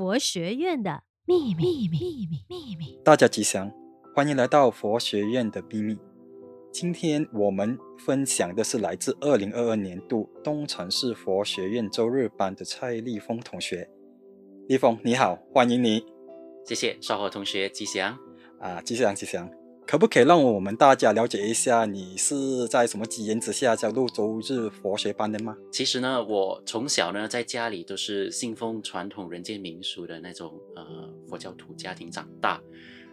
[0.00, 2.98] 佛学院的秘密，秘密，秘密，秘密。
[3.04, 3.70] 大家吉祥，
[4.16, 5.98] 欢迎来到佛学院的秘密。
[6.72, 13.90] 今天我们分享的是来自二零二二年度东禅寺佛学院周日班的蔡立峰同学。
[14.68, 16.02] 立峰，你好，欢迎你。
[16.64, 18.16] 谢谢，少华同学吉祥。
[18.58, 19.50] 啊，吉祥吉祥。
[19.90, 25.56] 可不可以让我们大家了解一下，你是在什么机缘之下加入周日佛学班的吗？
[25.72, 32.62] 其实呢，我从小呢在家里都是信奉传统人间民俗的那种呃佛教徒家庭长大，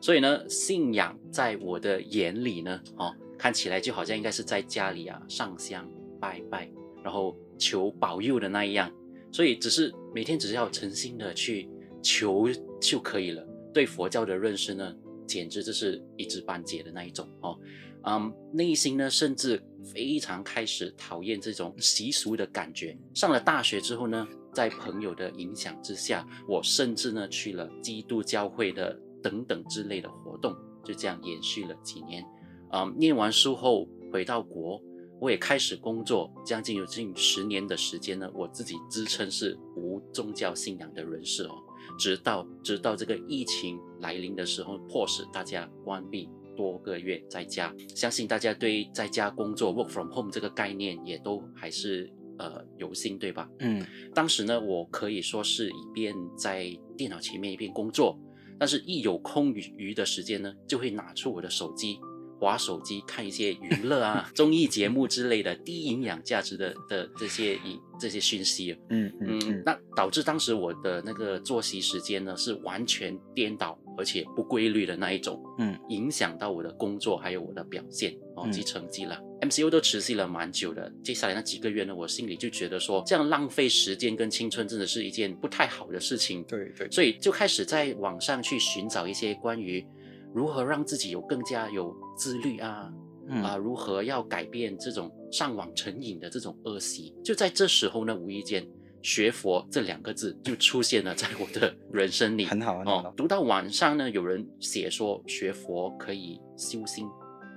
[0.00, 5.90] 所以呢，信仰在我的眼里呢，哦，看起来就好像应该是在家里啊上香
[6.20, 6.70] 拜拜，
[7.02, 8.88] 然后求保佑的那一样，
[9.32, 11.68] 所以只是每天只要诚心的去
[12.00, 12.46] 求
[12.80, 13.44] 就可以了。
[13.72, 14.94] 对佛教的认识呢，
[15.30, 17.56] 简直就是一知半解的那一种哦，
[18.02, 19.62] 嗯，内心呢甚至
[19.94, 22.98] 非常开始讨厌这种习俗的感觉。
[23.14, 30.52] 上了大学之后呢，在朋友的影响之下，我甚至呢去了基督教会的等等之类的活动，
[30.84, 32.24] 就这样延续了几年。
[32.72, 34.82] 嗯，念完书后回到国，
[35.20, 41.54] 我也开始工作，将近有近十年的时间呢，我自己自称是无宗教信仰的人士哦。
[42.00, 47.72] 直到直到这个疫情来临的时候，迫使大家关闭多个月在家。
[47.94, 53.46] 相信大家对在家工作 （work from home） 这个概念也都还是呃有心，对吧？
[53.58, 58.18] 嗯，当时呢，我可以说是一边在电脑前面一边工作，
[58.58, 61.98] 但是一有空余余的时间呢，就会拿出我的手机。
[62.40, 79.20] 滑手机看一些娱乐啊、 综艺节目之类的低营养价值的的这些影这些讯息，嗯嗯嗯，那导致当时我的那个作息时间呢是完全颠倒而且不规律的那一种，嗯，影响到我的工作还有我的表现哦及成绩了。
[79.42, 89.86] 嗯、MCU 都持续了蛮久的，接下来那几个月呢，我心里就觉得说这样浪费时间跟青春真的是一件不太好的事情，对对，所以就开始在网上去寻找一些关于。
[90.34, 92.92] 如何让自己有更加有自律啊？
[93.32, 97.14] 嗯、啊，如何要改变这种上网成瘾的这种恶习？
[97.24, 98.66] 就在这时候呢，无意间
[99.02, 102.44] “学佛”这两个字就出现了在我的 人生里。
[102.44, 103.02] 很好，很好。
[103.04, 107.06] 哦，读到晚上呢，有人写说学佛可以修心，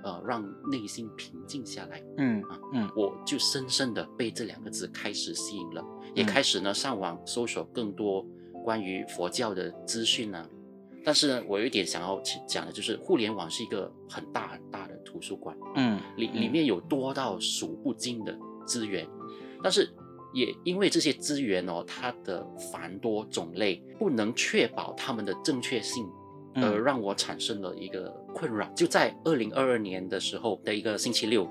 [0.04, 2.00] 呃，让内心平静下来。
[2.18, 8.24] 嗯啊嗯，我就深深的被这两个字开始吸引了，嗯、也开始呢上网搜索更多
[8.62, 10.48] 关于佛教的资讯呢、啊。
[11.04, 18.34] 但是呢，我有一点想要讲的，就是互联网是一个很大很大的图书馆，嗯，里里面有多到数不尽的
[18.64, 19.06] 资源，
[19.62, 19.86] 但是
[20.32, 26.08] 也因为这些资源哦，它的繁多种类不能确保它们的正确性，
[26.54, 28.66] 而让我产生了一个困扰。
[28.74, 31.46] 就在二零二二年的时候的一个星期六，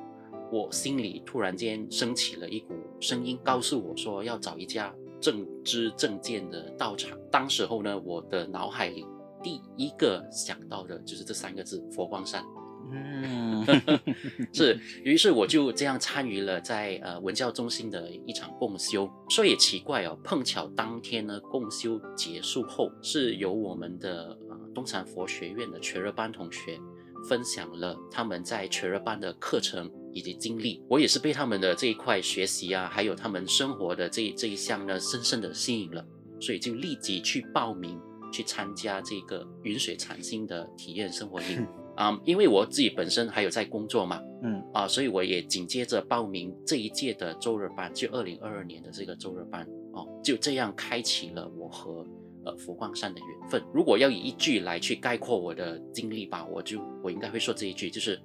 [0.51, 7.15] 我心里突然间升起了一股声音，告诉我说要找一家正知正见的道场。
[7.29, 9.05] 当时候呢，我的脑海里。
[9.43, 12.43] 第一个想到的就是这三个字“佛光山”，
[12.91, 13.65] 嗯，
[14.53, 14.79] 是。
[15.03, 19.09] 于是我就这样参与了在呃文教中心的一场共修。
[19.29, 26.79] 说也奇怪哦，碰巧当天呢共修结束后，是由我们的呃东禅佛学院的全日班同学
[27.27, 30.81] 分享了他们在全日班的课程以及经历。
[30.89, 36.05] 我也是被他们的这一块学习啊，还有他们生活的这这一项呢，深深的吸引了，
[36.39, 37.99] 所以就立即去报名。
[38.33, 41.65] 去参加这个云水禅心的体验生活营。
[41.95, 44.61] 啊、嗯，因为我自己本身还有在工作嘛，嗯。
[44.73, 49.63] 啊，所以我也紧接着报名这一届的周日班，就二零二二年的这个周日班。
[49.93, 52.03] 哦，就这样开启了我和
[52.43, 53.63] 呃佛光山的缘分。
[53.71, 58.19] 如果要以一句来去概括我的经历吧，我就我应该会说这一句，就是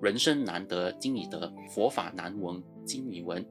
[0.00, 3.44] 人生难得今已得，佛法难闻今已闻，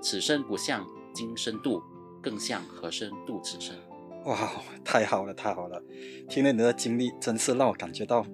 [0.00, 1.82] 此生不向今生度，
[2.22, 3.76] 更向何生度此生。
[4.24, 4.50] 哇，
[4.84, 5.82] 太好了，太好了！
[6.28, 8.24] 听了你的经历，真是让我感觉到，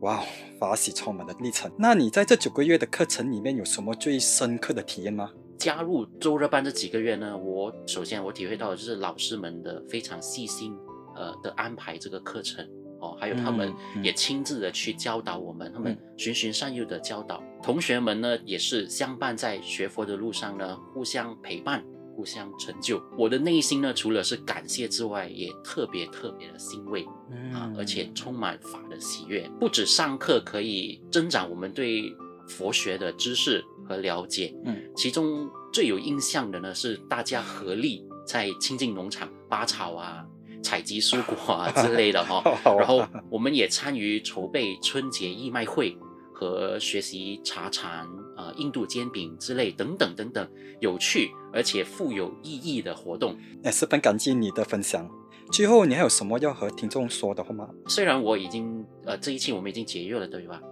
[0.00, 0.22] 哇，
[0.58, 1.70] 法喜充满的历程。
[1.78, 5.30] 那你在这九个月的课程里面有什么最深刻的体验吗？
[5.56, 10.76] 加入周日班这几个月呢，我首先我体会到的就是老师们的非常细心，
[11.14, 12.64] 呃的安排这个课程
[13.00, 21.84] 哦，还有他们也亲自的去教导我们，嗯、他们循循善诱的教导、嗯、同学们呢，也是相伴在学佛的路上呢，互相陪伴。
[22.18, 29.48] 互相成就，我的内心呢，除了是感谢之外，也特别特别的欣慰，嗯、啊，而且充满法的喜悦。
[29.60, 32.12] 不止上课可以增长我们对
[32.48, 40.26] 佛学的知识和了解，嗯，其中最有印象的呢，是大家合力在亲近农场拔草啊、
[40.60, 45.96] 采集蔬果啊之类的哈、 哦，然后我们也参与筹备春节义卖会。
[46.40, 48.06] 和学习茶禅、
[48.38, 50.48] 呃印度煎饼之类等等等等
[50.80, 55.06] 有趣而且富有意义的活动，也十分感激你的分享。
[55.50, 57.68] 最后，你还有什么要和听众说的话吗？
[57.88, 60.62] 虽然我已经呃这一期我们已经结业了，对吧？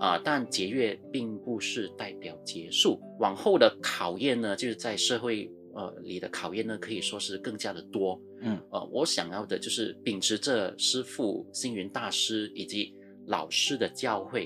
[0.00, 8.20] 啊、呃，但结业并不是代表结束，往后的考验呢，就是在社会呃里的考验呢，可以说是更加的多。
[8.40, 12.92] 嗯，呃，我想要的就是秉持着师父星云大师以及
[13.26, 14.44] 老师的教诲，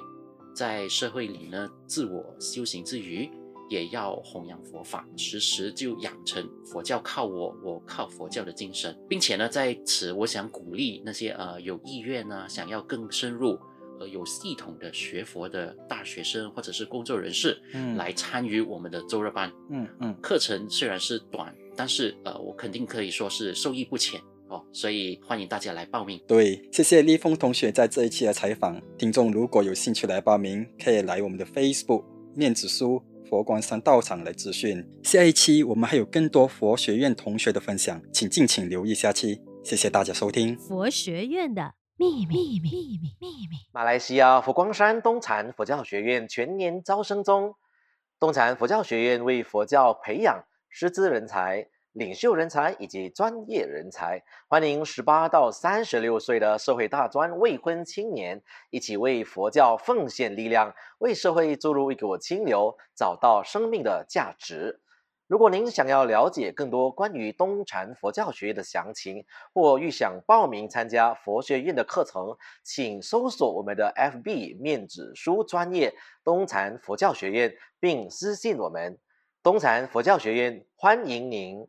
[0.57, 3.31] 在社会里呢自我修行之余。
[3.69, 13.59] 也要弘扬佛法，时时就养成佛教靠我，我靠佛教的精神，并且呢，在此我想鼓励那些呃有意愿呢，想要更深入
[13.99, 26.21] 呃有系统的学佛的大学生或者是工作人士，嗯，来参与我们的周日班，嗯嗯，课程虽然是短，但是呃我肯定可以说是受益不浅哦，所以欢迎大家来报名。
[26.27, 28.81] 对，谢谢立峰同学在这一期的采访。
[28.97, 32.05] 听众如果有兴趣来报名，可以来我们的 Facebook
[32.35, 33.03] 面子书。
[33.29, 34.89] 佛光山道场来咨询。
[35.03, 39.41] 下一期我们还有更多佛学院同学的分享，请敬请留意下期。
[39.65, 43.57] 谢谢大家收听佛学院的秘密秘密秘密秘密。
[43.73, 47.57] 马来西亚佛光山东禅佛教学院全年招生中，
[48.21, 51.67] 东禅佛教学院为佛教培养师资人才。
[51.97, 64.79] 领袖人才以及专业人才，欢迎十八到三十六岁的社会大专未婚青年一起为佛教奉献力量，为社会注入一股清流，找到生命的价值。
[65.27, 78.99] 如果您想要了解更多关于东禅佛教学院的详情，或欲想报名参加佛学院的课程，请搜索我们的 FB 面子书专业东禅佛教学院，并私信我们
[79.43, 81.67] 东禅佛教学院，欢迎您。